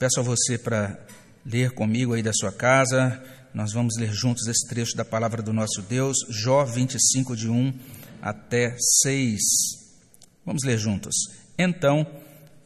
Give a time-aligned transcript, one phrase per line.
[0.00, 0.98] Peço a você para
[1.44, 3.22] ler comigo aí da sua casa.
[3.52, 7.78] Nós vamos ler juntos esse trecho da palavra do nosso Deus, Jó 25, de 1
[8.22, 9.38] até 6.
[10.46, 11.14] Vamos ler juntos.
[11.58, 12.06] Então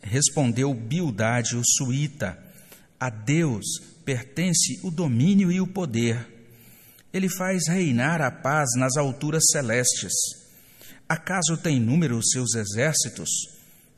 [0.00, 2.38] respondeu Bildade, o suíta:
[3.00, 3.64] A Deus
[4.04, 6.24] pertence o domínio e o poder.
[7.12, 10.12] Ele faz reinar a paz nas alturas celestes.
[11.08, 13.28] Acaso tem número os seus exércitos?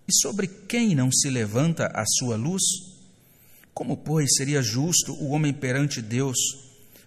[0.09, 2.95] E sobre quem não se levanta a sua luz?
[3.77, 6.38] Como, pois, seria justo o homem perante Deus?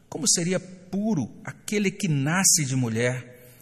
[0.07, 3.57] Como seria puro aquele que nasce de mulher?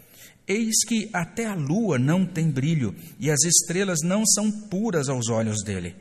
[0.46, 5.30] Eis que até a lua não tem brilho, e as estrelas não são puras aos
[5.30, 5.96] olhos dele.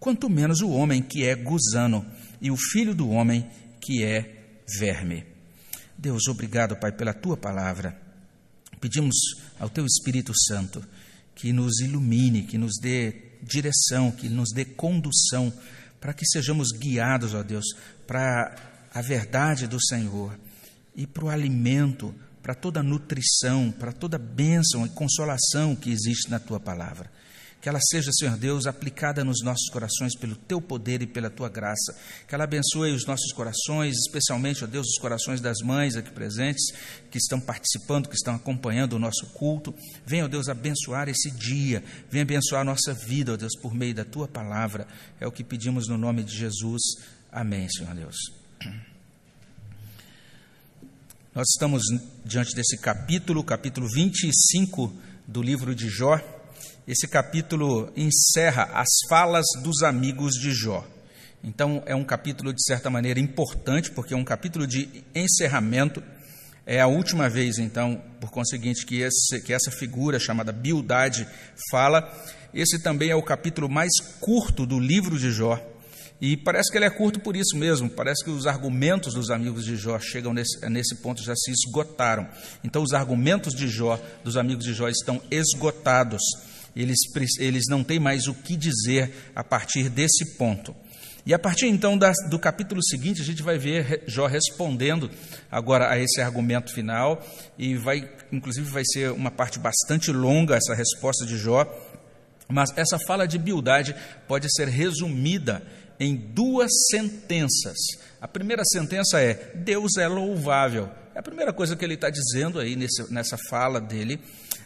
[0.00, 2.02] Quanto menos o homem que é gusano,
[2.40, 3.46] e o filho do homem
[3.78, 4.46] que é
[4.78, 5.26] verme.
[5.98, 8.00] Deus, obrigado, Pai, pela tua palavra.
[8.80, 9.16] Pedimos
[9.60, 10.82] ao teu Espírito Santo
[11.34, 15.52] que nos ilumine, que nos dê direção, que nos dê condução,
[16.00, 17.64] para que sejamos guiados, ó Deus,
[18.06, 18.54] para
[18.92, 20.38] a verdade do Senhor
[20.94, 25.90] e para o alimento, para toda a nutrição, para toda a bênção e consolação que
[25.90, 27.10] existe na tua palavra.
[27.60, 31.48] Que ela seja, Senhor Deus, aplicada nos nossos corações pelo teu poder e pela tua
[31.48, 31.96] graça.
[32.28, 36.72] Que ela abençoe os nossos corações, especialmente, ó Deus, os corações das mães aqui presentes,
[37.10, 39.74] que estão participando, que estão acompanhando o nosso culto.
[40.06, 41.82] Venha, ó Deus, abençoar esse dia.
[42.08, 44.86] Venha abençoar a nossa vida, ó Deus, por meio da tua palavra.
[45.18, 46.82] É o que pedimos no nome de Jesus.
[47.32, 48.16] Amém, Senhor Deus.
[51.34, 51.82] Nós estamos
[52.24, 54.92] diante desse capítulo, capítulo 25
[55.26, 56.37] do livro de Jó.
[56.88, 60.82] Esse capítulo encerra as falas dos amigos de Jó.
[61.44, 66.02] Então, é um capítulo, de certa maneira, importante, porque é um capítulo de encerramento.
[66.64, 71.28] É a última vez, então, por conseguinte, que, esse, que essa figura chamada Bildade
[71.70, 72.10] fala.
[72.54, 75.62] Esse também é o capítulo mais curto do livro de Jó.
[76.22, 79.62] E parece que ele é curto por isso mesmo, parece que os argumentos dos amigos
[79.66, 82.26] de Jó chegam nesse, nesse ponto, já se esgotaram.
[82.64, 86.22] Então, os argumentos de Jó, dos amigos de Jó, estão esgotados
[86.74, 86.98] eles,
[87.38, 90.74] eles não têm mais o que dizer a partir desse ponto.
[91.26, 95.10] E a partir então da, do capítulo seguinte, a gente vai ver Jó respondendo
[95.50, 97.22] agora a esse argumento final,
[97.58, 101.66] e vai, inclusive, vai ser uma parte bastante longa essa resposta de Jó,
[102.48, 103.94] mas essa fala de Bildade
[104.26, 105.62] pode ser resumida
[106.00, 107.76] em duas sentenças.
[108.20, 110.88] A primeira sentença é: Deus é louvável.
[111.14, 114.18] É a primeira coisa que ele está dizendo aí nesse, nessa fala dele.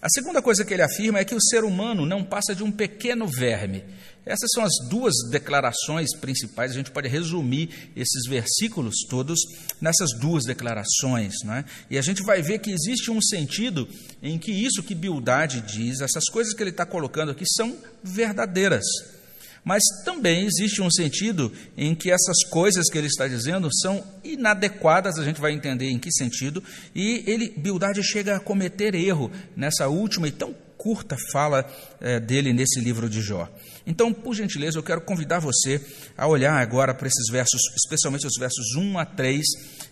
[0.03, 2.73] A segunda coisa que ele afirma é que o ser humano não passa de um
[2.73, 3.85] pequeno verme.
[4.27, 6.73] Essas são as duas declarações principais.
[6.73, 9.39] A gente pode resumir esses versículos todos
[9.81, 11.35] nessas duas declarações.
[11.45, 11.65] Né?
[11.89, 13.89] E a gente vai ver que existe um sentido
[14.21, 18.83] em que isso que Bildade diz, essas coisas que ele está colocando aqui, são verdadeiras.
[19.65, 25.19] Mas também existe um sentido em que essas coisas que ele está dizendo são inadequadas,
[25.19, 26.63] a gente vai entender em que sentido,
[26.95, 31.65] e ele, Bildade chega a cometer erro nessa última e tão curta fala
[32.01, 33.49] é, dele nesse livro de Jó.
[33.87, 35.81] Então, por gentileza, eu quero convidar você
[36.19, 39.45] a olhar agora para esses versos, especialmente os versos 1 a 3,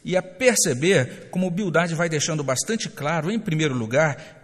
[0.04, 4.39] e a perceber como Bildade vai deixando bastante claro, em primeiro lugar,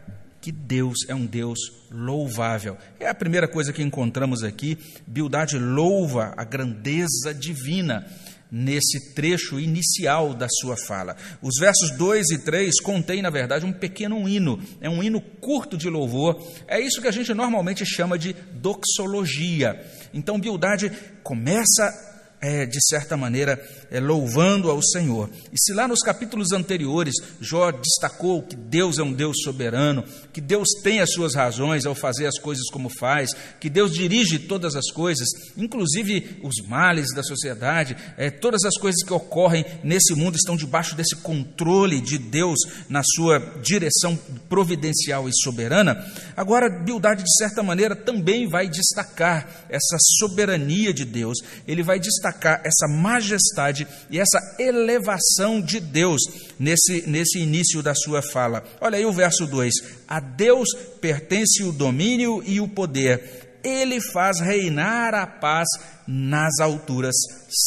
[0.46, 1.58] que Deus é um Deus
[1.90, 2.76] louvável.
[3.00, 4.78] É a primeira coisa que encontramos aqui.
[5.04, 8.06] Bildade louva a grandeza divina
[8.48, 11.16] nesse trecho inicial da sua fala.
[11.42, 15.76] Os versos 2 e 3 contêm, na verdade, um pequeno hino, é um hino curto
[15.76, 16.40] de louvor.
[16.68, 19.84] É isso que a gente normalmente chama de doxologia.
[20.14, 20.92] Então, Bildade
[21.24, 22.05] começa
[22.40, 23.60] é, de certa maneira,
[23.90, 25.30] é, louvando ao Senhor.
[25.52, 30.40] E se lá nos capítulos anteriores Jó destacou que Deus é um Deus soberano, que
[30.40, 34.76] Deus tem as suas razões ao fazer as coisas como faz, que Deus dirige todas
[34.76, 35.26] as coisas,
[35.56, 40.94] inclusive os males da sociedade, é, todas as coisas que ocorrem nesse mundo estão debaixo
[40.94, 42.58] desse controle de Deus
[42.88, 46.04] na sua direção providencial e soberana.
[46.36, 52.25] Agora, Bildade, de certa maneira, também vai destacar essa soberania de Deus, ele vai destacar
[52.26, 56.20] destacar essa majestade e essa elevação de Deus
[56.58, 58.64] nesse, nesse início da sua fala.
[58.80, 59.72] Olha aí o verso 2:
[60.08, 60.68] A Deus
[61.00, 65.68] pertence o domínio e o poder, ele faz reinar a paz
[66.06, 67.14] nas alturas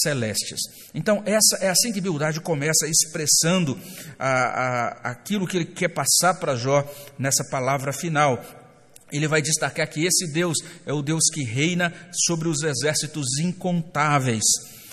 [0.02, 0.60] celestes.
[0.94, 3.78] Então, essa é assim que Bildade começa expressando
[4.18, 6.84] a, a, aquilo que ele quer passar para Jó
[7.18, 8.44] nessa palavra final
[9.12, 11.94] ele vai destacar que esse Deus é o Deus que reina
[12.28, 14.44] sobre os exércitos incontáveis.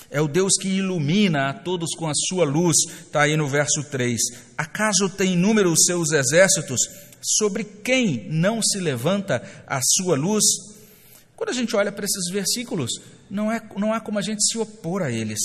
[0.09, 3.83] É o Deus que ilumina a todos com a sua luz, está aí no verso
[3.91, 4.17] 3.
[4.57, 6.79] Acaso tem número os seus exércitos?
[7.21, 10.43] Sobre quem não se levanta a sua luz?
[11.35, 12.89] Quando a gente olha para esses versículos,
[13.29, 15.39] não, é, não há como a gente se opor a eles.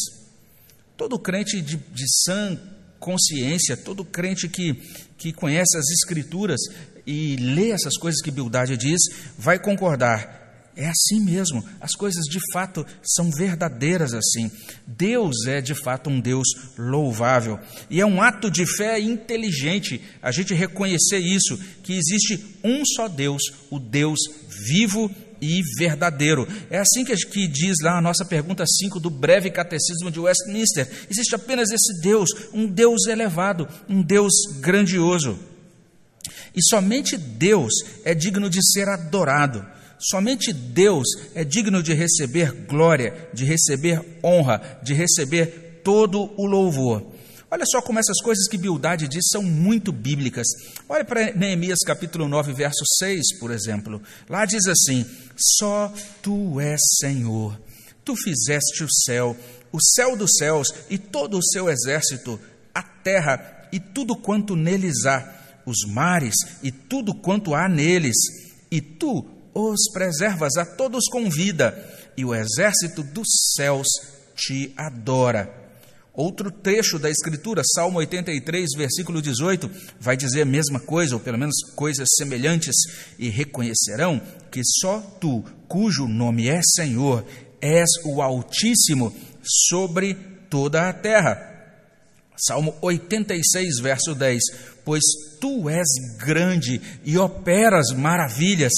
[0.97, 2.59] Todo crente de, de sã
[3.01, 4.75] consciência, todo crente que,
[5.19, 6.61] que conhece as Escrituras
[7.07, 9.01] e lê essas coisas que Bildade diz,
[9.39, 10.43] vai concordar.
[10.75, 14.51] É assim mesmo, as coisas de fato são verdadeiras assim.
[14.87, 17.59] Deus é de fato um Deus louvável.
[17.91, 23.07] E é um ato de fé inteligente a gente reconhecer isso, que existe um só
[23.07, 24.19] Deus, o Deus
[24.67, 25.11] vivo
[25.43, 26.49] e verdadeiro.
[26.71, 30.89] É assim que, diz lá a nossa pergunta 5 do breve catecismo de Westminster.
[31.11, 35.39] Existe apenas esse Deus, um Deus elevado, um Deus grandioso.
[36.55, 37.73] E somente Deus
[38.05, 39.65] é digno de ser adorado.
[39.99, 47.13] Somente Deus é digno de receber glória, de receber honra, de receber todo o louvor.
[47.51, 50.47] Olha só como essas coisas que Bildade diz são muito bíblicas.
[50.89, 54.03] Olha para Neemias capítulo 9, verso 6, por exemplo.
[54.29, 55.05] Lá diz assim:
[55.37, 57.61] Só tu és Senhor.
[58.05, 59.37] Tu fizeste o céu,
[59.71, 62.41] o céu dos céus e todo o seu exército,
[62.75, 68.17] a terra e tudo quanto neles há, os mares e tudo quanto há neles,
[68.71, 71.77] e tu os preservas a todos com vida,
[72.17, 73.87] e o exército dos céus
[74.35, 75.63] te adora.
[76.15, 81.39] Outro trecho da Escritura, Salmo 83, versículo 18, vai dizer a mesma coisa, ou pelo
[81.39, 82.75] menos coisas semelhantes,
[83.19, 84.21] e reconhecerão
[84.51, 87.25] que só tu, cujo nome é Senhor,
[87.63, 90.15] és o Altíssimo sobre
[90.51, 91.51] toda a terra.
[92.37, 94.43] Salmo 86, verso 10:
[94.85, 95.03] Pois
[95.41, 95.87] tu és
[96.19, 98.73] grande e operas maravilhas,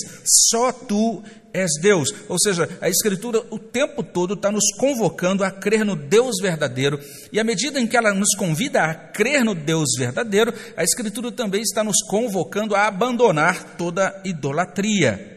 [0.51, 1.23] só tu
[1.53, 2.09] és Deus.
[2.29, 6.99] Ou seja, a Escritura o tempo todo está nos convocando a crer no Deus verdadeiro,
[7.33, 11.31] e à medida em que ela nos convida a crer no Deus verdadeiro, a Escritura
[11.31, 15.34] também está nos convocando a abandonar toda idolatria.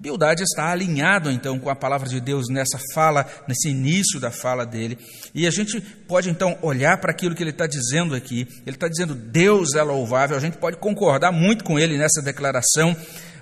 [0.00, 4.64] Bildade está alinhado então com a palavra de Deus nessa fala, nesse início da fala
[4.64, 4.96] dele,
[5.34, 8.48] e a gente pode então olhar para aquilo que ele está dizendo aqui.
[8.66, 12.96] Ele está dizendo Deus é louvável, a gente pode concordar muito com ele nessa declaração,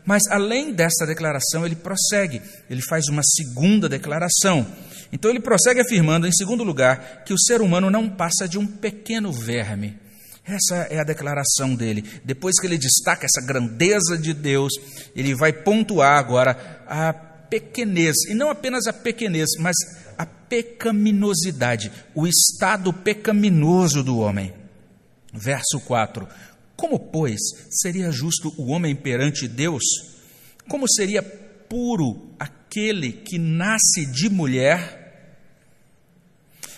[0.05, 4.67] mas além dessa declaração, ele prossegue, ele faz uma segunda declaração.
[5.13, 8.67] Então ele prossegue afirmando, em segundo lugar, que o ser humano não passa de um
[8.67, 9.97] pequeno verme.
[10.49, 12.03] Essa é a declaração dele.
[12.25, 14.73] Depois que ele destaca essa grandeza de Deus,
[15.15, 19.77] ele vai pontuar agora a pequenez, e não apenas a pequenez, mas
[20.17, 24.55] a pecaminosidade, o estado pecaminoso do homem.
[25.35, 26.27] Verso 4:
[26.79, 29.83] como, pois, seria justo o homem perante Deus?
[30.69, 34.97] Como seria puro aquele que nasce de mulher?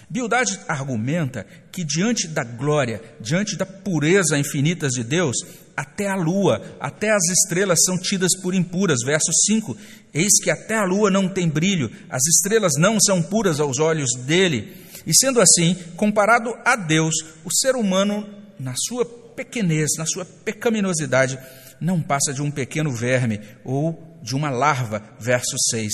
[0.08, 1.46] Bildade argumenta
[1.80, 5.36] que diante da glória, diante da pureza infinita de Deus,
[5.74, 8.98] até a lua, até as estrelas são tidas por impuras.
[9.02, 9.76] Verso 5:
[10.12, 14.10] Eis que até a lua não tem brilho, as estrelas não são puras aos olhos
[14.26, 14.76] dele.
[15.06, 18.28] E sendo assim, comparado a Deus, o ser humano,
[18.58, 21.38] na sua pequenez, na sua pecaminosidade,
[21.80, 25.02] não passa de um pequeno verme ou de uma larva.
[25.18, 25.90] Verso 6.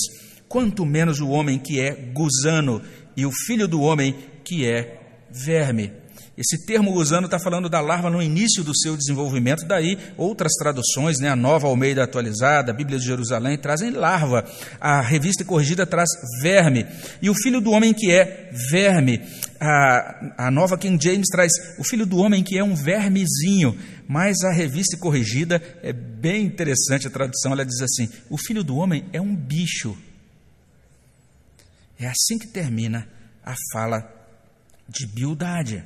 [0.49, 2.83] Quanto menos o homem que é gusano
[3.17, 5.06] e o filho do homem que é
[5.45, 5.93] verme.
[6.37, 11.19] Esse termo gusano está falando da larva no início do seu desenvolvimento, daí outras traduções,
[11.19, 14.45] né, a nova Almeida atualizada, a Bíblia de Jerusalém, trazem larva,
[14.79, 16.11] a revista corrigida traz
[16.43, 16.87] verme,
[17.23, 19.23] e o filho do homem que é verme,
[19.59, 23.75] a, a nova King James traz o filho do homem que é um vermezinho,
[24.07, 28.77] mas a revista corrigida é bem interessante a tradução, ela diz assim: o filho do
[28.77, 29.97] homem é um bicho.
[31.99, 33.09] É assim que termina
[33.43, 34.16] a fala
[34.89, 35.85] de Bildade.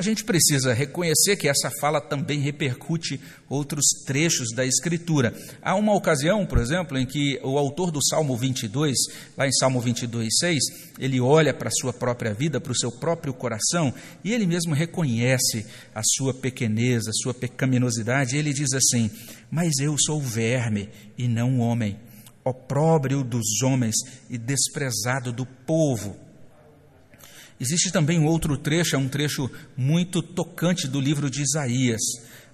[0.00, 5.34] A gente precisa reconhecer que essa fala também repercute outros trechos da Escritura.
[5.60, 8.96] Há uma ocasião, por exemplo, em que o autor do Salmo 22,
[9.36, 10.58] lá em Salmo 22, 6,
[10.98, 13.92] ele olha para a sua própria vida, para o seu próprio coração,
[14.24, 19.10] e ele mesmo reconhece a sua pequenez, a sua pecaminosidade, e ele diz assim:
[19.50, 20.88] Mas eu sou verme
[21.18, 21.98] e não homem,
[22.42, 23.96] opróbrio dos homens
[24.30, 26.29] e desprezado do povo.
[27.60, 32.00] Existe também um outro trecho, é um trecho muito tocante do livro de Isaías.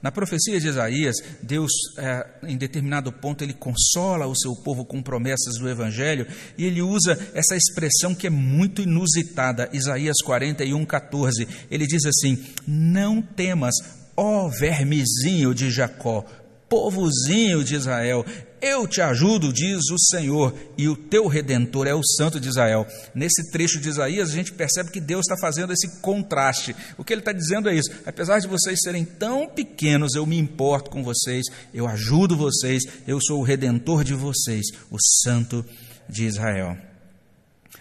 [0.02, 5.02] Na profecia de Isaías, Deus, é, em determinado ponto, ele consola o seu povo com
[5.02, 6.26] promessas do Evangelho
[6.58, 11.48] e ele usa essa expressão que é muito inusitada, Isaías 41, 14.
[11.70, 13.74] Ele diz assim: Não temas,
[14.16, 16.24] ó vermezinho de Jacó,
[16.68, 18.24] povozinho de Israel,
[18.60, 22.86] Eu te ajudo, diz o Senhor, e o teu redentor é o Santo de Israel.
[23.14, 26.74] Nesse trecho de Isaías, a gente percebe que Deus está fazendo esse contraste.
[26.96, 30.38] O que ele está dizendo é isso: apesar de vocês serem tão pequenos, eu me
[30.38, 35.64] importo com vocês, eu ajudo vocês, eu sou o redentor de vocês, o Santo
[36.08, 36.76] de Israel.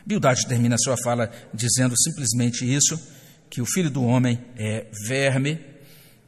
[0.06, 3.00] Bildade termina sua fala dizendo simplesmente isso:
[3.50, 5.60] que o filho do homem é verme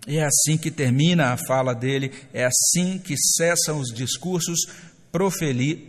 [0.06, 4.60] e é assim que termina a fala dele, é assim que cessam os discursos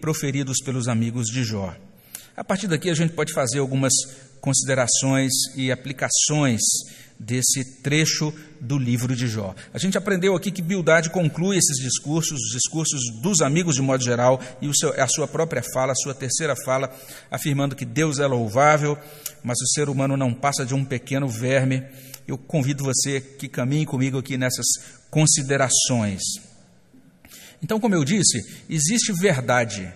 [0.01, 1.75] proferidos pelos amigos de Jó.
[2.37, 3.93] A partir daqui a gente pode fazer algumas
[4.41, 6.61] considerações e aplicações
[7.19, 9.55] desse trecho do livro de Jó.
[9.75, 14.05] A gente aprendeu aqui que Bildade conclui esses discursos, os discursos dos amigos de modo
[14.05, 16.95] geral, e seu, a sua própria fala, a sua terceira fala,
[17.31, 18.97] afirmando que Deus é louvável,
[19.43, 21.85] mas o ser humano não passa de um pequeno verme
[22.29, 24.67] eu convido você que caminhe comigo aqui nessas
[25.11, 26.21] considerações.
[27.63, 29.91] Então, como eu disse, existe verdade.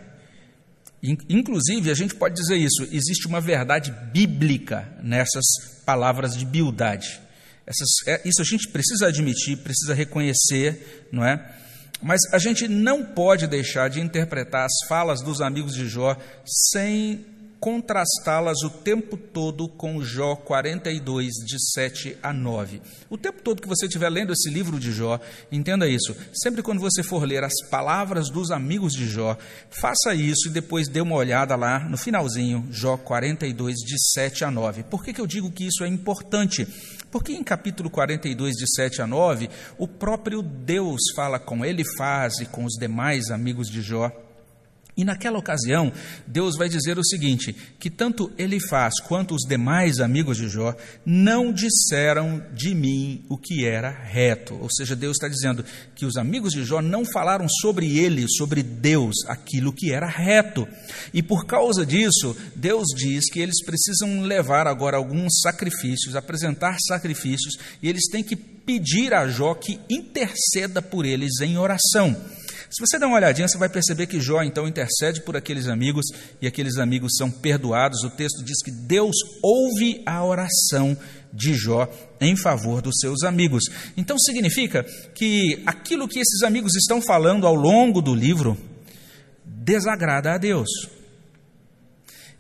[1.29, 5.45] Inclusive, a gente pode dizer isso: existe uma verdade bíblica nessas
[5.85, 7.21] palavras de bildade.
[7.67, 11.55] Essas, é, isso a gente precisa admitir, precisa reconhecer, não é?
[12.03, 17.25] Mas a gente não pode deixar de interpretar as falas dos amigos de Jó sem
[17.63, 22.83] contrastá-las o tempo todo com Jó 42, de 7 a 9.
[23.09, 26.13] O tempo todo que você estiver lendo esse livro de Jó, entenda isso.
[26.35, 29.39] Sempre quando você for ler as palavras dos amigos de Jó,
[29.71, 34.51] faça isso e depois dê uma olhada lá no finalzinho, Jó 42, de 7 a
[34.51, 34.83] 9.
[34.83, 36.67] Por que, que eu digo que isso é importante?
[37.13, 42.41] Porque em capítulo 42, de 7 a 9, o próprio Deus fala com ele, faz
[42.41, 44.11] e com os demais amigos de Jó
[44.95, 45.91] e naquela ocasião,
[46.27, 50.77] Deus vai dizer o seguinte: que tanto ele faz quanto os demais amigos de Jó
[51.05, 54.55] não disseram de mim o que era reto.
[54.61, 58.63] Ou seja, Deus está dizendo que os amigos de Jó não falaram sobre ele, sobre
[58.63, 60.69] Deus, aquilo que era reto.
[61.15, 67.57] E por causa disso, Deus diz que eles precisam levar agora alguns sacrifícios, apresentar sacrifícios,
[67.83, 72.15] e eles têm que pedir a Jó que interceda por eles em oração.
[72.73, 76.07] Se você der uma olhadinha, você vai perceber que Jó então intercede por aqueles amigos
[76.41, 78.03] e aqueles amigos são perdoados.
[78.03, 80.97] O texto diz que Deus ouve a oração
[81.31, 81.87] de Jó
[82.19, 83.65] em favor dos seus amigos.
[83.95, 88.57] Então significa que aquilo que esses amigos estão falando ao longo do livro
[89.45, 90.71] desagrada a Deus.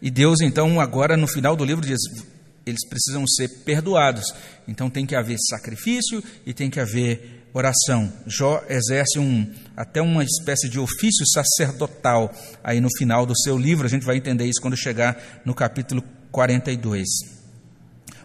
[0.00, 2.00] E Deus então agora no final do livro diz:
[2.64, 4.24] eles precisam ser perdoados.
[4.66, 8.12] Então tem que haver sacrifício e tem que haver oração.
[8.26, 13.86] Jó exerce um, até uma espécie de ofício sacerdotal aí no final do seu livro.
[13.86, 17.06] A gente vai entender isso quando chegar no capítulo 42.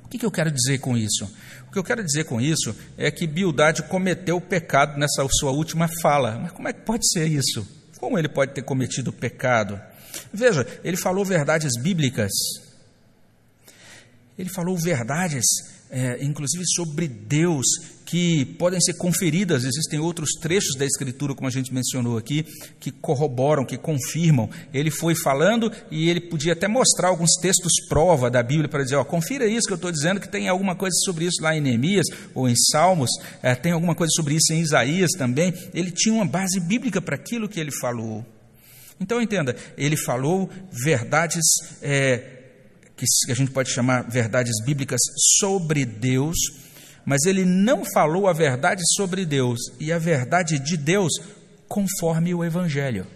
[0.03, 1.25] O que, que eu quero dizer com isso?
[1.67, 5.89] O que eu quero dizer com isso é que Bildade cometeu pecado nessa sua última
[6.01, 6.39] fala.
[6.39, 7.67] Mas como é que pode ser isso?
[7.99, 9.79] Como ele pode ter cometido pecado?
[10.33, 12.31] Veja, ele falou verdades bíblicas.
[14.39, 15.45] Ele falou verdades,
[15.89, 17.65] é, inclusive sobre Deus,
[18.07, 19.65] que podem ser conferidas.
[19.65, 22.45] Existem outros trechos da Escritura, como a gente mencionou aqui,
[22.79, 24.49] que corroboram, que confirmam.
[24.73, 28.95] Ele foi falando e ele podia até mostrar alguns textos prova da Bíblia para dizer:
[28.95, 31.59] ó, confira isso que eu estou dizendo, que tem alguma coisa sobre isso lá em
[31.59, 33.09] Neemias ou em Salmos,
[33.43, 35.53] é, tem alguma coisa sobre isso em Isaías também.
[35.73, 38.25] Ele tinha uma base bíblica para aquilo que ele falou.
[39.01, 41.43] Então entenda, ele falou verdades.
[41.81, 42.35] É,
[42.97, 44.99] que a gente pode chamar verdades bíblicas
[45.37, 46.35] sobre Deus,
[47.07, 51.13] mas ele não falou a verdade sobre Deus e a verdade de Deus
[51.65, 53.07] conforme o Evangelho.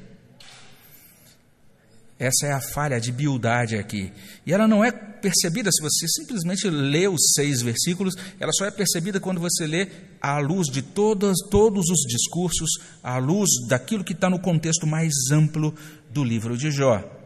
[2.17, 4.13] Essa é a falha de biudade aqui.
[4.45, 8.71] E ela não é percebida se você simplesmente lê os seis versículos, ela só é
[8.71, 9.89] percebida quando você lê
[10.21, 12.69] à luz de todas, todos os discursos,
[13.03, 15.75] à luz daquilo que está no contexto mais amplo
[16.09, 17.20] do livro de Jó.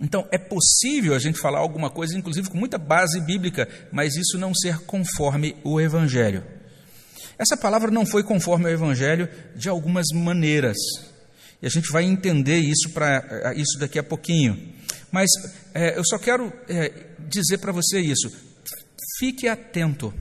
[0.00, 4.36] Então, é possível a gente falar alguma coisa, inclusive com muita base bíblica, mas isso
[4.36, 6.44] não ser conforme o Evangelho.
[7.38, 10.76] Essa palavra não foi conforme o Evangelho de algumas maneiras.
[11.62, 14.74] E a gente vai entender isso, para isso daqui a pouquinho.
[15.10, 15.30] Mas
[15.72, 16.92] é, eu só quero é,
[17.28, 18.30] dizer para você isso.
[19.18, 20.12] Fique atento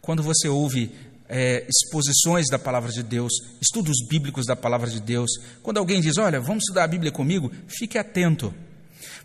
[0.00, 0.92] quando você ouve
[1.28, 5.30] é, exposições da palavra de Deus, estudos bíblicos da palavra de Deus.
[5.62, 8.54] Quando alguém diz, olha, vamos estudar a Bíblia comigo, fique atento.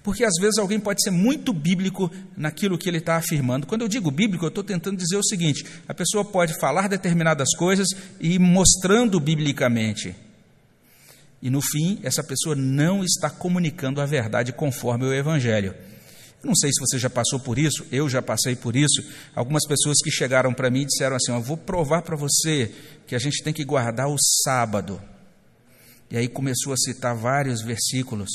[0.03, 3.67] Porque às vezes alguém pode ser muito bíblico naquilo que ele está afirmando.
[3.67, 7.49] Quando eu digo bíblico, eu estou tentando dizer o seguinte: a pessoa pode falar determinadas
[7.55, 7.87] coisas
[8.19, 10.15] e mostrando biblicamente.
[11.41, 15.75] E no fim, essa pessoa não está comunicando a verdade conforme o Evangelho.
[16.43, 19.03] não sei se você já passou por isso, eu já passei por isso.
[19.35, 22.71] Algumas pessoas que chegaram para mim e disseram assim: Eu vou provar para você
[23.05, 25.01] que a gente tem que guardar o sábado.
[26.09, 28.29] E aí começou a citar vários versículos.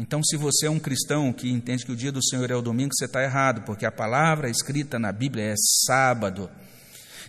[0.00, 2.62] Então, se você é um cristão que entende que o dia do Senhor é o
[2.62, 5.54] domingo, você está errado, porque a palavra escrita na Bíblia é
[5.86, 6.50] sábado.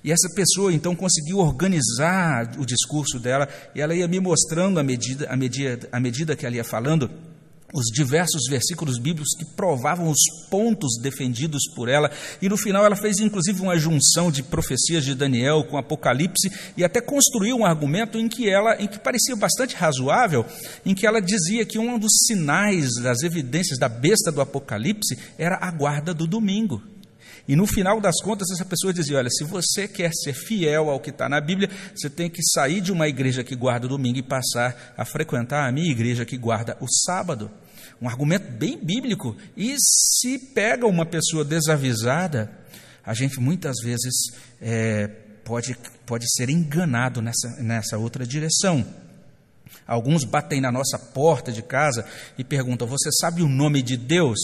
[0.01, 4.83] E essa pessoa então conseguiu organizar o discurso dela, e ela ia me mostrando à
[4.83, 7.11] medida, à medida, à medida que ela ia falando
[7.73, 12.11] os diversos versículos bíblicos que provavam os pontos defendidos por ela,
[12.41, 16.83] e no final ela fez inclusive uma junção de profecias de Daniel com Apocalipse e
[16.83, 20.45] até construiu um argumento em que ela, em que parecia bastante razoável,
[20.85, 25.57] em que ela dizia que um dos sinais das evidências da besta do Apocalipse era
[25.61, 26.81] a guarda do domingo.
[27.47, 30.99] E no final das contas, essa pessoa dizia: Olha, se você quer ser fiel ao
[30.99, 34.19] que está na Bíblia, você tem que sair de uma igreja que guarda o domingo
[34.19, 37.51] e passar a frequentar a minha igreja que guarda o sábado.
[38.01, 39.37] Um argumento bem bíblico.
[39.55, 42.51] E se pega uma pessoa desavisada,
[43.05, 44.13] a gente muitas vezes
[44.59, 45.07] é,
[45.43, 48.85] pode, pode ser enganado nessa, nessa outra direção.
[49.85, 52.05] Alguns batem na nossa porta de casa
[52.37, 54.39] e perguntam: Você sabe o nome de Deus?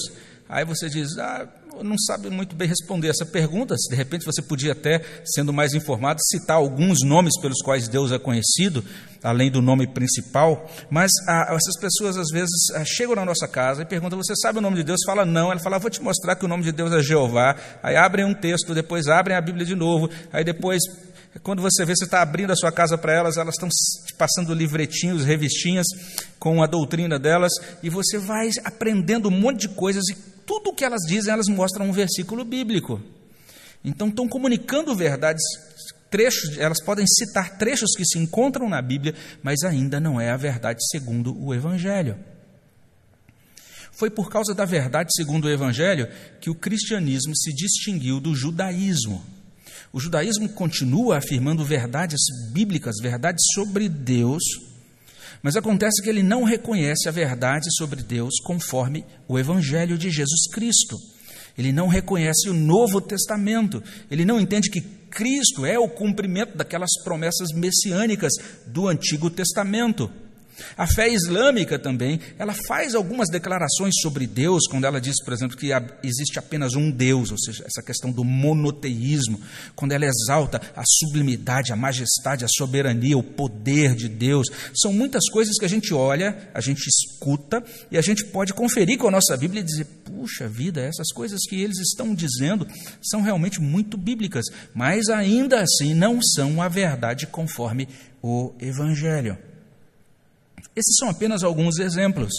[0.48, 1.48] Aí você diz: Ah,
[1.84, 3.76] não sabe muito bem responder essa pergunta.
[3.90, 8.20] De repente você podia até, sendo mais informado, citar alguns nomes pelos quais Deus é
[8.20, 8.84] conhecido,
[9.24, 10.70] além do nome principal.
[10.90, 14.60] Mas ah, essas pessoas às vezes ah, chegam na nossa casa e perguntam: Você sabe
[14.60, 15.00] o nome de Deus?
[15.06, 15.52] Fala não.
[15.52, 17.56] Ela fala: Vou te mostrar que o nome de Deus é Jeová.
[17.82, 20.10] Aí abrem um texto, depois abrem a Bíblia de novo.
[20.32, 20.82] Aí depois
[21.44, 24.54] quando você vê, você está abrindo a sua casa para elas, elas estão te passando
[24.54, 25.86] livretinhos, revistinhas
[26.40, 27.52] com a doutrina delas,
[27.84, 30.16] e você vai aprendendo um monte de coisas e
[30.48, 33.02] tudo o que elas dizem, elas mostram um versículo bíblico.
[33.84, 35.44] Então, estão comunicando verdades,
[36.10, 39.14] trechos, elas podem citar trechos que se encontram na Bíblia,
[39.44, 42.18] mas ainda não é a verdade segundo o Evangelho.
[43.92, 46.08] Foi por causa da verdade segundo o Evangelho
[46.40, 49.24] que o cristianismo se distinguiu do judaísmo.
[49.92, 52.20] O judaísmo continua afirmando verdades
[52.52, 54.44] bíblicas, verdades sobre Deus,
[55.42, 60.48] mas acontece que ele não reconhece a verdade sobre Deus conforme o Evangelho de Jesus
[60.52, 60.98] Cristo.
[61.58, 63.82] Ele não reconhece o Novo Testamento.
[64.12, 68.34] Ele não entende que Cristo é o cumprimento daquelas promessas messiânicas
[68.68, 70.12] do Antigo Testamento.
[70.78, 75.58] A fé islâmica também, ela faz algumas declarações sobre Deus, quando ela diz, por exemplo,
[75.58, 75.70] que
[76.04, 79.40] existe apenas um Deus, ou seja, essa questão do monoteísmo,
[79.76, 84.48] quando ela exalta a sublimidade, a majestade, a soberania, o poder de Deus.
[84.76, 88.98] São muitas coisas que a gente olha, a gente escuta e a gente pode conferir
[88.98, 92.68] com a nossa Bíblia e dizer: puxa vida, essas coisas que eles estão dizendo
[93.02, 97.88] são realmente muito bíblicas, mas ainda assim não são a verdade conforme
[98.22, 99.38] o Evangelho.
[100.78, 102.32] Esses são apenas alguns exemplos,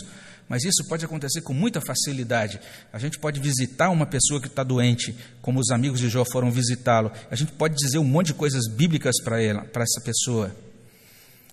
[0.49, 2.61] mas isso pode acontecer com muita facilidade.
[2.93, 6.49] A gente pode visitar uma pessoa que está doente, como os amigos de Jó foram
[6.49, 7.11] visitá-lo.
[7.33, 10.55] A gente pode dizer um monte de coisas bíblicas para ela, para essa pessoa.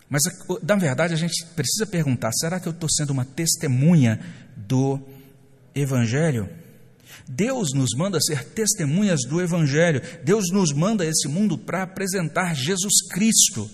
[0.08, 0.22] Mas,
[0.62, 4.20] na verdade, a gente precisa perguntar: será que eu estou sendo uma testemunha
[4.56, 5.00] do
[5.74, 6.48] Evangelho?
[7.28, 10.04] Deus nos manda ser testemunhas do Evangelho.
[10.24, 13.68] Deus nos manda esse mundo para apresentar Jesus Cristo.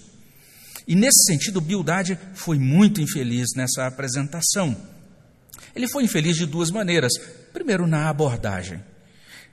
[0.88, 4.76] E nesse sentido, Bildade foi muito infeliz nessa apresentação.
[5.76, 7.13] Ele foi infeliz de duas maneiras.
[7.54, 8.84] Primeiro, na abordagem.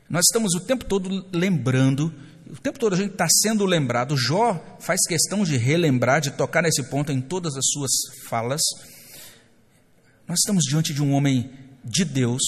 [0.09, 2.12] Nós estamos o tempo todo lembrando,
[2.51, 4.17] o tempo todo a gente está sendo lembrado.
[4.17, 7.91] Jó faz questão de relembrar, de tocar nesse ponto em todas as suas
[8.27, 8.62] falas.
[10.27, 11.51] Nós estamos diante de um homem
[11.85, 12.43] de Deus,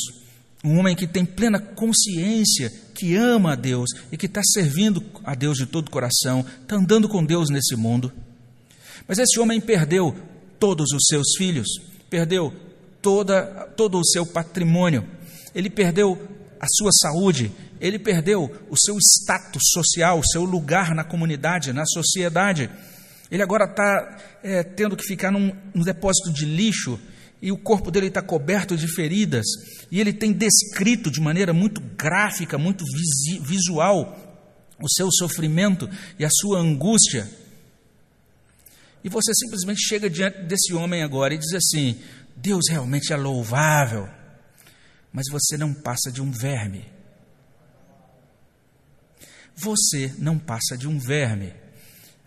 [0.65, 5.35] um homem que tem plena consciência, que ama a Deus e que está servindo a
[5.35, 8.13] Deus de todo o coração, está andando com Deus nesse mundo.
[9.07, 10.15] Mas esse homem perdeu
[10.59, 11.69] todos os seus filhos,
[12.09, 12.53] perdeu
[13.01, 13.45] toda,
[13.77, 15.07] todo o seu patrimônio,
[15.55, 16.19] ele perdeu
[16.61, 21.87] a sua saúde, ele perdeu o seu status social, o seu lugar na comunidade, na
[21.87, 22.71] sociedade.
[23.31, 27.01] Ele agora está é, tendo que ficar num, num depósito de lixo
[27.43, 29.47] e o corpo dele está coberto de feridas,
[29.91, 32.85] e ele tem descrito de maneira muito gráfica, muito
[33.41, 34.19] visual,
[34.79, 37.27] o seu sofrimento e a sua angústia.
[39.03, 42.01] E você simplesmente chega diante desse homem agora e diz assim:
[42.37, 44.09] Deus realmente é louvável,
[45.13, 46.85] mas você não passa de um verme.
[49.57, 51.53] Você não passa de um verme.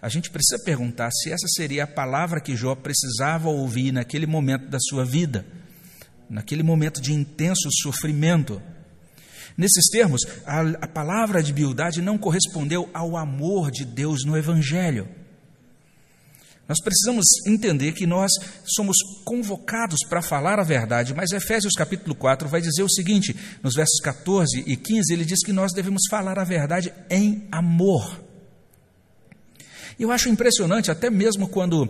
[0.01, 4.67] A gente precisa perguntar se essa seria a palavra que Jó precisava ouvir naquele momento
[4.67, 5.45] da sua vida,
[6.29, 8.61] naquele momento de intenso sofrimento.
[9.55, 15.07] Nesses termos, a, a palavra de Bildade não correspondeu ao amor de Deus no Evangelho.
[16.67, 18.31] Nós precisamos entender que nós
[18.65, 18.95] somos
[19.25, 23.99] convocados para falar a verdade, mas Efésios capítulo 4 vai dizer o seguinte, nos versos
[23.99, 28.21] 14 e 15, ele diz que nós devemos falar a verdade em amor.
[29.99, 31.87] Eu acho impressionante, até mesmo quando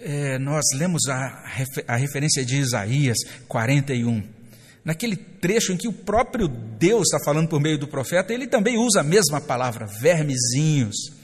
[0.00, 1.44] é, nós lemos a,
[1.86, 4.22] a referência de Isaías 41,
[4.84, 8.76] naquele trecho em que o próprio Deus está falando por meio do profeta, ele também
[8.78, 11.21] usa a mesma palavra, vermezinhos.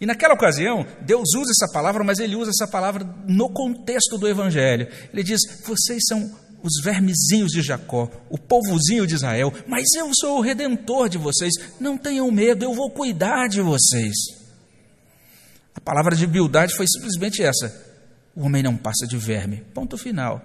[0.00, 4.28] E naquela ocasião, Deus usa essa palavra, mas ele usa essa palavra no contexto do
[4.28, 4.88] Evangelho.
[5.12, 6.30] Ele diz: Vocês são
[6.62, 11.52] os vermezinhos de Jacó, o povozinho de Israel, mas eu sou o redentor de vocês.
[11.80, 14.14] Não tenham medo, eu vou cuidar de vocês.
[15.74, 17.92] A palavra de humildade foi simplesmente essa:
[18.34, 19.62] o homem não passa de verme.
[19.74, 20.40] Ponto final.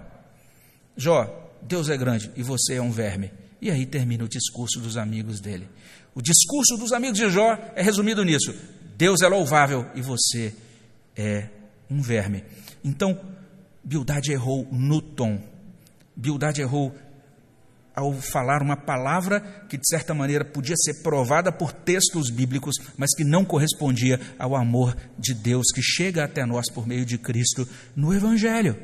[0.95, 3.31] Jó, Deus é grande e você é um verme.
[3.61, 5.67] E aí termina o discurso dos amigos dele.
[6.13, 8.53] O discurso dos amigos de Jó é resumido nisso:
[8.97, 10.53] Deus é louvável e você
[11.15, 11.49] é
[11.89, 12.43] um verme.
[12.83, 13.19] Então,
[13.83, 15.39] Bildade errou no tom.
[16.15, 16.95] Bildade errou
[17.95, 23.13] ao falar uma palavra que, de certa maneira, podia ser provada por textos bíblicos, mas
[23.15, 27.67] que não correspondia ao amor de Deus que chega até nós por meio de Cristo
[27.95, 28.75] no Evangelho.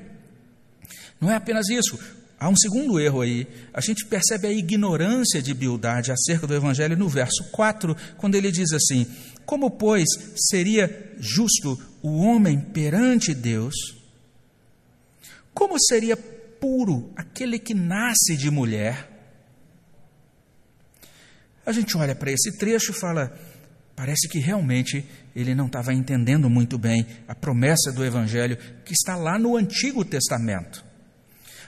[1.20, 1.98] Não é apenas isso.
[2.40, 3.48] Há um segundo erro aí.
[3.74, 8.52] A gente percebe a ignorância de Bildade acerca do Evangelho no verso 4, quando ele
[8.52, 9.08] diz assim:
[9.46, 10.08] Como, pois,
[10.50, 13.76] seria justo o homem perante Deus?
[15.54, 19.10] Como seria puro aquele que nasce de mulher?
[21.66, 23.38] A gente olha para esse trecho e fala:
[23.96, 29.16] parece que realmente ele não estava entendendo muito bem a promessa do Evangelho que está
[29.16, 30.84] lá no Antigo Testamento.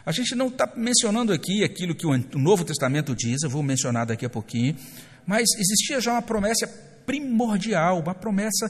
[0.06, 4.06] A gente não está mencionando aqui aquilo que o Novo Testamento diz, eu vou mencionar
[4.06, 4.76] daqui a pouquinho,
[5.26, 6.68] mas existia já uma promessa
[7.06, 8.70] primordial, uma promessa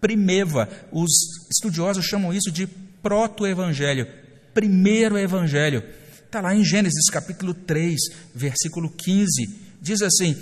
[0.00, 0.68] primeva.
[0.92, 1.10] Os
[1.50, 2.66] estudiosos chamam isso de
[3.02, 4.06] proto-evangelho,
[4.52, 5.82] primeiro evangelho.
[6.24, 7.96] Está lá em Gênesis capítulo 3,
[8.34, 9.48] versículo 15.
[9.80, 10.36] Diz assim: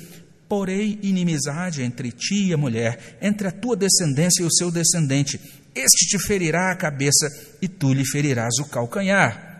[0.49, 5.41] Porém, inimizade entre ti e a mulher, entre a tua descendência e o seu descendente.
[5.75, 7.29] Este te ferirá a cabeça
[7.61, 9.55] e tu lhe ferirás o calcanhar.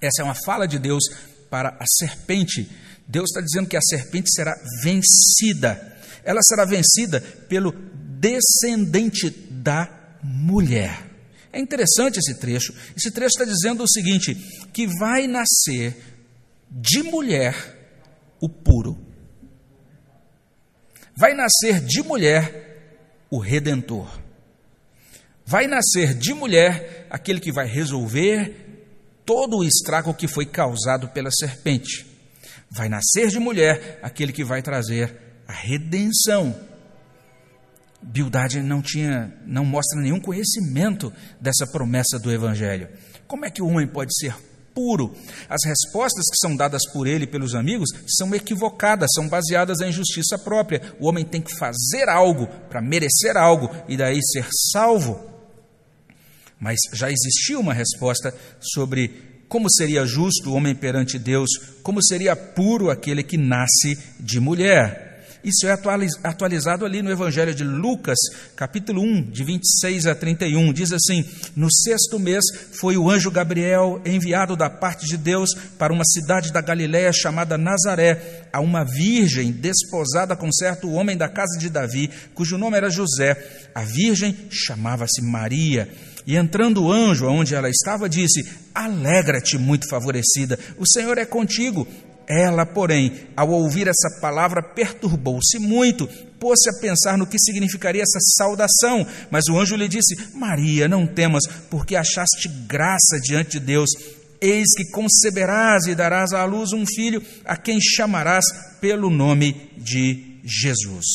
[0.00, 1.02] Essa é uma fala de Deus
[1.48, 2.68] para a serpente.
[3.08, 5.95] Deus está dizendo que a serpente será vencida.
[6.26, 7.70] Ela será vencida pelo
[8.18, 9.88] descendente da
[10.22, 11.08] mulher.
[11.52, 12.74] É interessante esse trecho.
[12.96, 14.34] Esse trecho está dizendo o seguinte:
[14.72, 15.96] que vai nascer
[16.68, 17.54] de mulher
[18.40, 19.06] o puro.
[21.16, 24.20] Vai nascer de mulher o redentor.
[25.46, 28.66] Vai nascer de mulher aquele que vai resolver
[29.24, 32.04] todo o estrago que foi causado pela serpente.
[32.68, 36.54] Vai nascer de mulher aquele que vai trazer a redenção.
[38.02, 42.88] Bildade não tinha, não mostra nenhum conhecimento dessa promessa do evangelho.
[43.26, 44.34] Como é que o homem pode ser
[44.74, 45.14] puro?
[45.48, 49.90] As respostas que são dadas por ele e pelos amigos são equivocadas, são baseadas em
[49.90, 50.94] justiça própria.
[51.00, 55.36] O homem tem que fazer algo para merecer algo e daí ser salvo.
[56.60, 61.50] Mas já existia uma resposta sobre como seria justo o homem perante Deus,
[61.82, 65.05] como seria puro aquele que nasce de mulher.
[65.46, 65.78] Isso é
[66.24, 68.18] atualizado ali no Evangelho de Lucas,
[68.56, 70.72] capítulo 1, de 26 a 31.
[70.72, 75.92] Diz assim: No sexto mês foi o anjo Gabriel enviado da parte de Deus para
[75.92, 81.56] uma cidade da Galiléia chamada Nazaré, a uma virgem desposada com certo homem da casa
[81.60, 83.68] de Davi, cujo nome era José.
[83.72, 85.88] A virgem chamava-se Maria.
[86.26, 91.86] E entrando o anjo aonde ela estava, disse: Alegra-te, muito favorecida, o Senhor é contigo.
[92.28, 96.08] Ela, porém, ao ouvir essa palavra, perturbou-se muito,
[96.40, 99.06] pôs-se a pensar no que significaria essa saudação.
[99.30, 103.90] Mas o anjo lhe disse: Maria, não temas, porque achaste graça diante de Deus.
[104.40, 108.44] Eis que conceberás e darás à luz um filho, a quem chamarás
[108.80, 111.06] pelo nome de Jesus.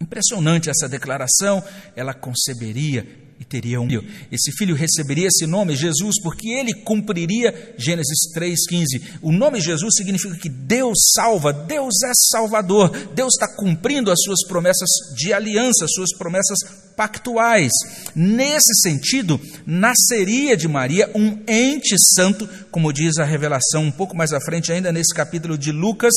[0.00, 1.62] Impressionante essa declaração,
[1.94, 3.06] ela conceberia
[3.40, 4.04] e teria um filho.
[4.32, 9.18] Esse filho receberia esse nome, Jesus, porque ele cumpriria Gênesis 3,15.
[9.22, 14.44] O nome Jesus significa que Deus salva, Deus é salvador, Deus está cumprindo as suas
[14.46, 16.58] promessas de aliança, as suas promessas
[16.96, 17.70] pactuais.
[18.14, 24.32] Nesse sentido, nasceria de Maria um ente santo, como diz a revelação um pouco mais
[24.32, 26.12] à frente, ainda nesse capítulo de Lucas,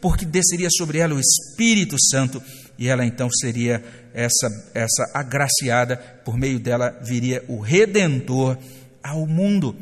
[0.00, 2.42] porque desceria sobre ela o Espírito Santo
[2.78, 3.82] e ela então seria
[4.12, 8.58] essa, essa agraciada, por meio dela viria o redentor
[9.02, 9.76] ao mundo.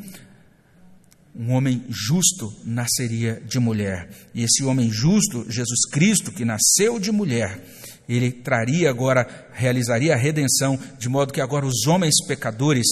[1.35, 7.11] Um homem justo nasceria de mulher, e esse homem justo, Jesus Cristo, que nasceu de
[7.11, 7.59] mulher,
[8.09, 12.87] ele traria agora, realizaria a redenção, de modo que agora os homens pecadores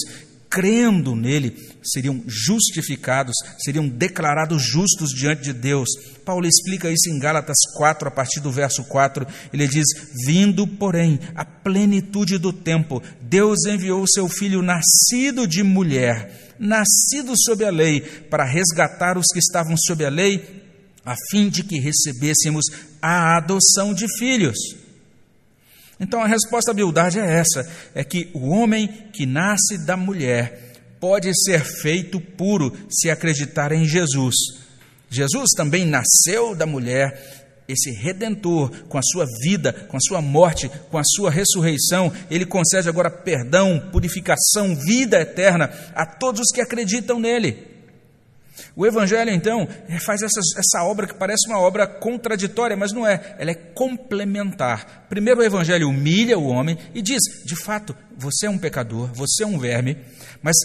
[0.51, 3.33] crendo nele, seriam justificados,
[3.63, 5.87] seriam declarados justos diante de Deus.
[6.25, 9.25] Paulo explica isso em Gálatas 4, a partir do verso 4.
[9.53, 9.85] Ele diz:
[10.25, 17.33] Vindo, porém, a plenitude do tempo, Deus enviou o seu filho nascido de mulher, nascido
[17.37, 20.61] sob a lei, para resgatar os que estavam sob a lei,
[21.05, 22.65] a fim de que recebêssemos
[23.01, 24.80] a adoção de filhos.
[26.01, 30.73] Então a resposta à humildade é essa: é que o homem que nasce da mulher
[30.99, 34.35] pode ser feito puro se acreditar em Jesus.
[35.09, 40.69] Jesus também nasceu da mulher, esse redentor, com a sua vida, com a sua morte,
[40.89, 46.61] com a sua ressurreição, ele concede agora perdão, purificação, vida eterna a todos os que
[46.61, 47.70] acreditam nele.
[48.75, 49.67] O Evangelho, então,
[50.05, 55.05] faz essa, essa obra que parece uma obra contraditória, mas não é, ela é complementar.
[55.09, 59.43] Primeiro, o Evangelho humilha o homem e diz: de fato, você é um pecador, você
[59.43, 59.97] é um verme,
[60.41, 60.55] mas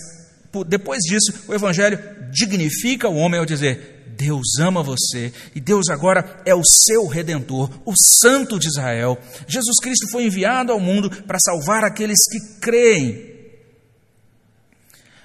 [0.66, 1.98] depois disso, o Evangelho
[2.30, 7.70] dignifica o homem ao dizer: Deus ama você e Deus agora é o seu redentor,
[7.84, 9.18] o Santo de Israel.
[9.46, 13.35] Jesus Cristo foi enviado ao mundo para salvar aqueles que creem.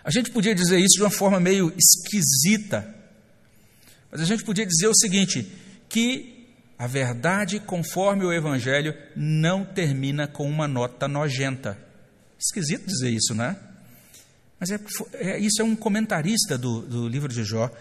[0.04, 2.96] A gente podia dizer isso de uma forma meio esquisita,
[4.12, 5.48] mas a gente podia dizer o seguinte:
[5.88, 11.78] que a verdade, conforme o Evangelho, não termina com uma nota nojenta.
[12.40, 13.56] Esquisito dizer isso, né?
[14.60, 14.80] Mas é,
[15.14, 17.72] é, isso é um comentarista do, do livro de Jó,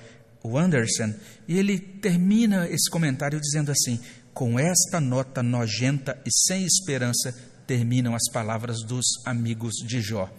[0.42, 1.14] o Anderson,
[1.48, 3.98] e ele termina esse comentário dizendo assim:
[4.34, 7.34] com esta nota nojenta e sem esperança
[7.66, 10.30] terminam as palavras dos amigos de Jó.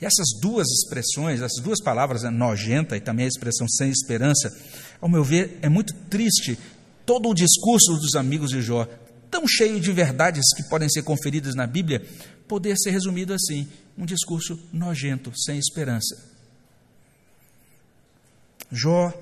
[0.00, 4.50] E essas duas expressões, essas duas palavras, né, nojenta e também a expressão sem esperança,
[5.00, 6.58] ao meu ver, é muito triste
[7.04, 8.88] todo o discurso dos amigos de Jó,
[9.30, 12.04] tão cheio de verdades que podem ser conferidas na Bíblia,
[12.48, 16.30] poder ser resumido assim: um discurso nojento, sem esperança.
[18.72, 19.12] Jó,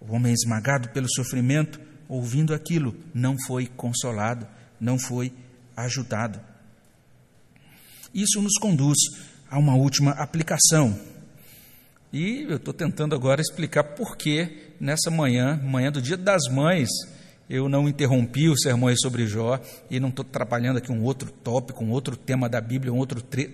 [0.00, 4.46] o homem esmagado pelo sofrimento, ouvindo aquilo, não foi consolado,
[4.80, 5.32] não foi
[5.76, 6.40] ajudado.
[8.14, 8.96] Isso nos conduz
[9.50, 10.98] a uma última aplicação.
[12.12, 16.88] E eu estou tentando agora explicar por que nessa manhã, manhã do Dia das Mães,
[17.50, 19.58] eu não interrompi os sermões sobre Jó
[19.90, 23.22] e não estou trabalhando aqui um outro tópico, um outro tema da Bíblia, um outro
[23.22, 23.46] tre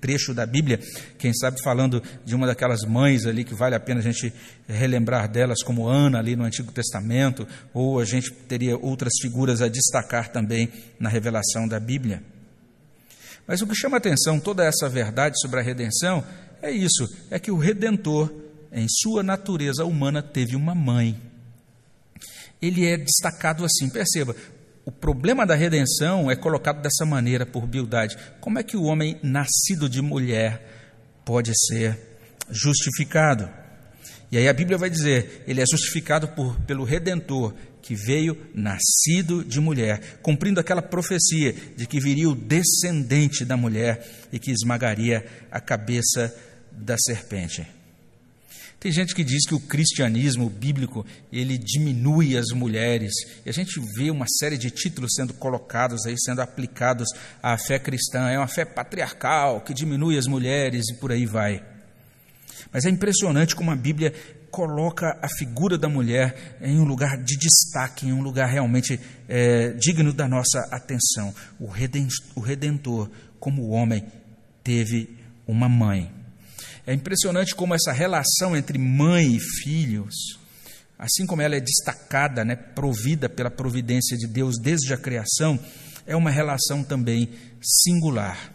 [0.00, 0.78] trecho da Bíblia,
[1.18, 4.32] quem sabe falando de uma daquelas mães ali que vale a pena a gente
[4.68, 9.68] relembrar delas, como Ana ali no Antigo Testamento, ou a gente teria outras figuras a
[9.68, 10.68] destacar também
[10.98, 12.33] na revelação da Bíblia.
[13.46, 16.24] Mas o que chama atenção, toda essa verdade sobre a redenção,
[16.62, 18.32] é isso: é que o Redentor,
[18.72, 21.20] em sua natureza humana, teve uma mãe.
[22.60, 24.34] Ele é destacado assim, perceba,
[24.86, 28.16] o problema da redenção é colocado dessa maneira por Bildade.
[28.40, 30.62] Como é que o homem nascido de mulher
[31.24, 31.98] pode ser
[32.50, 33.48] justificado?
[34.30, 37.54] E aí a Bíblia vai dizer: ele é justificado por, pelo Redentor,
[37.84, 44.26] que veio nascido de mulher, cumprindo aquela profecia de que viria o descendente da mulher
[44.32, 46.34] e que esmagaria a cabeça
[46.72, 47.66] da serpente.
[48.80, 53.12] Tem gente que diz que o cristianismo bíblico ele diminui as mulheres.
[53.44, 57.08] E a gente vê uma série de títulos sendo colocados aí, sendo aplicados
[57.42, 58.30] à fé cristã.
[58.30, 61.62] É uma fé patriarcal que diminui as mulheres e por aí vai.
[62.72, 64.12] Mas é impressionante como a Bíblia
[64.50, 69.70] coloca a figura da mulher em um lugar de destaque, em um lugar realmente é,
[69.72, 71.34] digno da nossa atenção.
[71.58, 71.68] O
[72.40, 74.04] Redentor, como o homem,
[74.62, 76.10] teve uma mãe.
[76.86, 80.14] É impressionante como essa relação entre mãe e filhos,
[80.98, 85.58] assim como ela é destacada, né, provida pela providência de Deus desde a criação,
[86.06, 88.52] é uma relação também singular.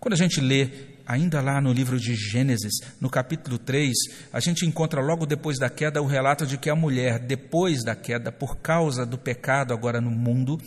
[0.00, 3.92] Quando a gente lê ainda lá no livro de Gênesis, no capítulo 3,
[4.32, 7.94] a gente encontra logo depois da queda o relato de que a mulher, depois da
[7.94, 10.58] queda, por causa do pecado agora no mundo,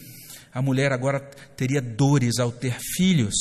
[0.54, 1.20] a mulher agora
[1.56, 3.36] teria dores ao ter filhos.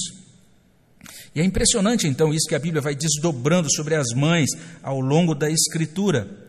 [1.35, 4.48] E é impressionante então isso que a Bíblia vai desdobrando sobre as mães
[4.82, 6.45] ao longo da Escritura.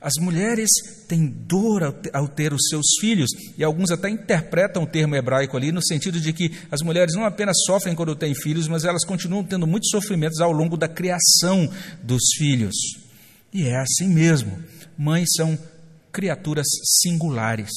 [0.00, 0.70] As mulheres
[1.06, 5.70] têm dor ao ter os seus filhos, e alguns até interpretam o termo hebraico ali
[5.70, 9.44] no sentido de que as mulheres não apenas sofrem quando têm filhos, mas elas continuam
[9.44, 11.70] tendo muitos sofrimentos ao longo da criação
[12.02, 12.74] dos filhos.
[13.52, 14.58] E é assim mesmo.
[14.96, 15.58] Mães são
[16.10, 16.66] criaturas
[17.02, 17.70] singulares,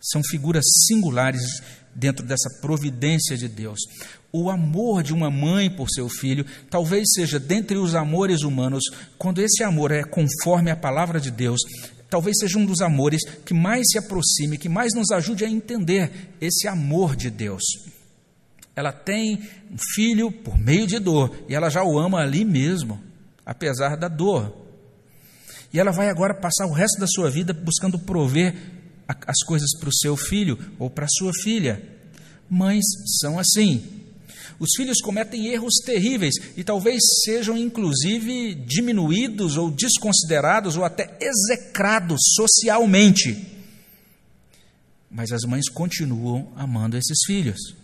[0.00, 1.62] são figuras singulares
[1.98, 3.80] dentro dessa providência de Deus.
[4.32, 8.84] O amor de uma mãe por seu filho talvez seja dentre os amores humanos,
[9.18, 11.60] quando esse amor é conforme a palavra de Deus,
[12.08, 16.10] talvez seja um dos amores que mais se aproxime, que mais nos ajude a entender
[16.40, 17.62] esse amor de Deus.
[18.76, 23.02] Ela tem um filho por meio de dor e ela já o ama ali mesmo,
[23.44, 24.54] apesar da dor.
[25.72, 28.54] E ela vai agora passar o resto da sua vida buscando prover
[29.08, 31.82] as coisas para o seu filho ou para a sua filha.
[32.48, 32.84] Mães
[33.20, 33.98] são assim.
[34.58, 42.20] Os filhos cometem erros terríveis e talvez sejam inclusive diminuídos ou desconsiderados ou até execrados
[42.34, 43.46] socialmente.
[45.10, 47.77] Mas as mães continuam amando esses filhos.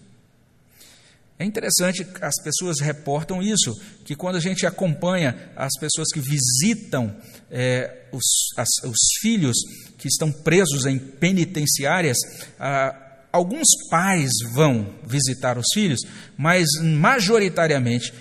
[1.37, 7.15] É interessante, as pessoas reportam isso, que quando a gente acompanha as pessoas que visitam
[7.51, 8.23] é, os,
[8.57, 9.57] as, os, filhos
[9.99, 12.19] que estão presos em penitenciárias,
[12.59, 12.95] ah,
[13.33, 16.01] alguns pais vão visitar os filhos,
[16.37, 18.15] mas majoritariamente,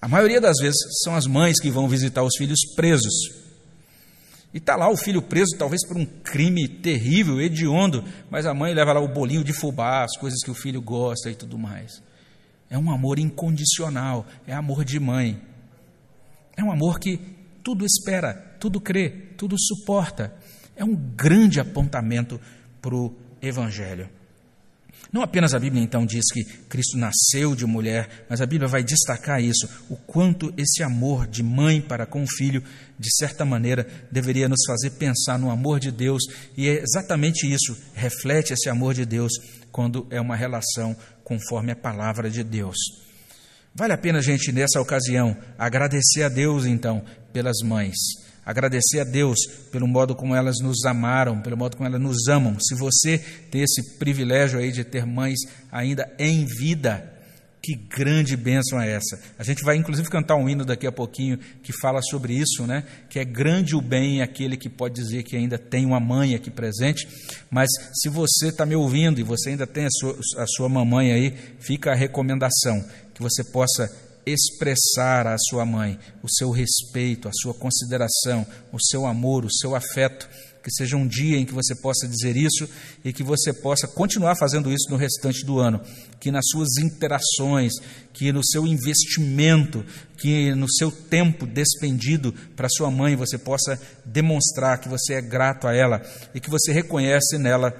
[0.00, 3.14] a maioria das vezes, são as mães que vão visitar os filhos presos.
[4.52, 8.74] E está lá o filho preso, talvez por um crime terrível, hediondo, mas a mãe
[8.74, 12.07] leva lá o bolinho de fubá, as coisas que o filho gosta e tudo mais.
[12.70, 15.40] É um amor incondicional, é amor de mãe.
[16.56, 17.18] É um amor que
[17.62, 20.34] tudo espera, tudo crê, tudo suporta.
[20.76, 22.40] É um grande apontamento
[22.80, 24.08] para o Evangelho.
[25.10, 28.82] Não apenas a Bíblia então diz que Cristo nasceu de mulher, mas a Bíblia vai
[28.82, 32.62] destacar isso, o quanto esse amor de mãe para com o filho,
[32.98, 36.22] de certa maneira, deveria nos fazer pensar no amor de Deus,
[36.56, 39.32] e é exatamente isso, reflete esse amor de Deus
[39.72, 40.94] quando é uma relação
[41.28, 42.76] conforme a palavra de Deus.
[43.74, 47.94] Vale a pena a gente, nessa ocasião, agradecer a Deus, então, pelas mães.
[48.44, 49.38] Agradecer a Deus
[49.70, 52.56] pelo modo como elas nos amaram, pelo modo como elas nos amam.
[52.58, 53.18] Se você
[53.50, 55.38] tem esse privilégio aí de ter mães
[55.70, 57.17] ainda em vida,
[57.62, 59.20] que grande bênção é essa?
[59.38, 62.84] A gente vai inclusive cantar um hino daqui a pouquinho que fala sobre isso, né?
[63.10, 66.50] Que é grande o bem aquele que pode dizer que ainda tem uma mãe aqui
[66.50, 67.08] presente.
[67.50, 71.12] Mas se você está me ouvindo e você ainda tem a sua, a sua mamãe
[71.12, 73.88] aí, fica a recomendação que você possa
[74.24, 79.74] expressar à sua mãe o seu respeito, a sua consideração, o seu amor, o seu
[79.74, 80.28] afeto
[80.68, 82.68] que seja um dia em que você possa dizer isso
[83.04, 85.80] e que você possa continuar fazendo isso no restante do ano.
[86.20, 87.72] Que nas suas interações,
[88.12, 89.84] que no seu investimento,
[90.18, 95.66] que no seu tempo despendido para sua mãe, você possa demonstrar que você é grato
[95.66, 96.02] a ela
[96.34, 97.74] e que você reconhece nela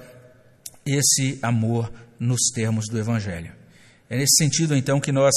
[0.85, 3.51] esse amor nos termos do Evangelho.
[4.09, 5.35] É nesse sentido, então, que nós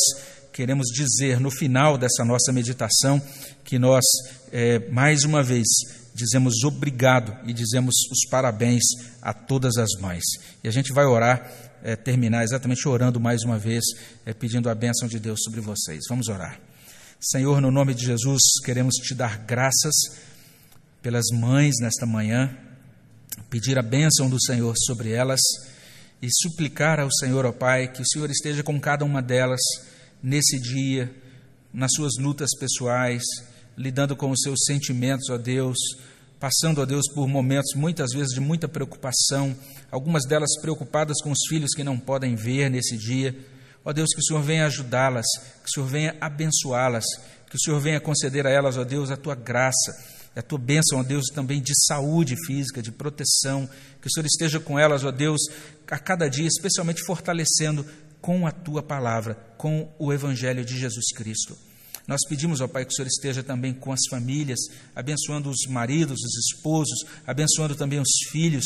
[0.53, 3.21] queremos dizer no final dessa nossa meditação
[3.65, 4.05] que nós,
[4.51, 5.67] é, mais uma vez,
[6.15, 8.83] dizemos obrigado e dizemos os parabéns
[9.21, 10.23] a todas as mães.
[10.63, 11.51] E a gente vai orar,
[11.83, 13.85] é, terminar exatamente orando mais uma vez,
[14.25, 16.01] é, pedindo a bênção de Deus sobre vocês.
[16.09, 16.61] Vamos orar.
[17.21, 19.95] Senhor, no nome de Jesus, queremos te dar graças
[21.01, 22.57] pelas mães nesta manhã,
[23.49, 25.41] pedir a bênção do Senhor sobre elas
[26.21, 29.61] e suplicar ao Senhor, ó Pai, que o Senhor esteja com cada uma delas
[30.23, 31.13] nesse dia,
[31.73, 33.23] nas suas lutas pessoais
[33.77, 35.79] lidando com os seus sentimentos, ó Deus,
[36.39, 39.57] passando, ó Deus, por momentos muitas vezes de muita preocupação,
[39.91, 43.33] algumas delas preocupadas com os filhos que não podem ver nesse dia.
[43.85, 45.27] Ó Deus, que o Senhor venha ajudá-las,
[45.63, 47.05] que o Senhor venha abençoá-las,
[47.49, 49.93] que o Senhor venha conceder a elas, ó Deus, a tua graça,
[50.35, 53.69] a tua bênção, ó Deus, também de saúde física, de proteção,
[54.01, 55.41] que o Senhor esteja com elas, ó Deus,
[55.87, 57.85] a cada dia, especialmente fortalecendo
[58.21, 61.57] com a tua palavra, com o Evangelho de Jesus Cristo.
[62.07, 64.59] Nós pedimos ao Pai que o Senhor esteja também com as famílias,
[64.95, 68.65] abençoando os maridos, os esposos, abençoando também os filhos,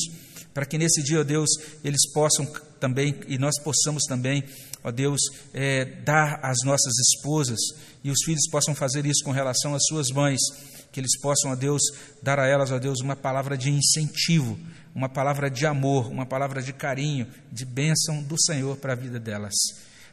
[0.54, 1.50] para que nesse dia, ó Deus,
[1.84, 2.46] eles possam
[2.80, 4.42] também, e nós possamos também,
[4.82, 5.20] ó Deus,
[5.52, 7.58] é, dar às nossas esposas,
[8.02, 10.40] e os filhos possam fazer isso com relação às suas mães,
[10.90, 11.82] que eles possam, ó Deus,
[12.22, 14.58] dar a elas, ó Deus, uma palavra de incentivo,
[14.94, 19.20] uma palavra de amor, uma palavra de carinho, de bênção do Senhor para a vida
[19.20, 19.52] delas.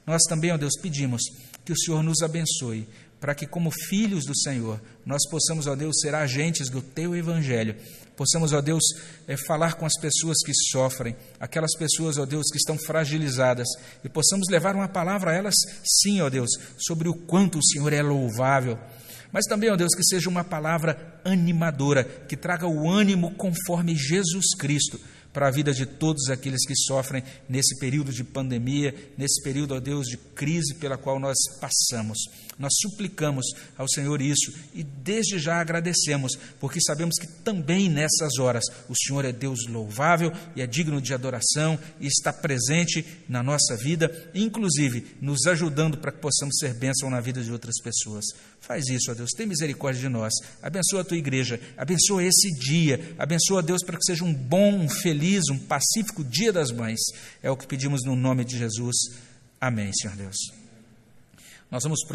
[0.06, 1.22] Nós também, ó Deus, pedimos
[1.64, 2.86] que o Senhor nos abençoe,
[3.24, 7.74] para que, como filhos do Senhor, nós possamos, ó Deus, ser agentes do Teu Evangelho,
[8.18, 8.84] possamos, ó Deus,
[9.26, 13.70] é, falar com as pessoas que sofrem, aquelas pessoas, ó Deus, que estão fragilizadas,
[14.04, 15.56] e possamos levar uma palavra a elas,
[15.86, 18.78] sim, ó Deus, sobre o quanto o Senhor é louvável,
[19.32, 24.54] mas também, ó Deus, que seja uma palavra animadora, que traga o ânimo conforme Jesus
[24.54, 25.00] Cristo
[25.34, 29.80] para a vida de todos aqueles que sofrem nesse período de pandemia, nesse período, ó
[29.80, 32.20] Deus, de crise pela qual nós passamos.
[32.58, 38.64] Nós suplicamos ao Senhor isso e desde já agradecemos, porque sabemos que também nessas horas
[38.88, 43.76] o Senhor é Deus louvável e é digno de adoração e está presente na nossa
[43.76, 48.26] vida, inclusive nos ajudando para que possamos ser bênção na vida de outras pessoas.
[48.64, 50.32] Faz isso, ó Deus, tem misericórdia de nós.
[50.62, 54.90] Abençoa a tua igreja, abençoa esse dia, abençoa, Deus, para que seja um bom, um
[54.90, 57.02] feliz, um pacífico dia das mães.
[57.42, 58.96] É o que pedimos no nome de Jesus.
[59.60, 60.38] Amém, Senhor Deus.
[61.70, 62.12] Nós vamos prosseguir.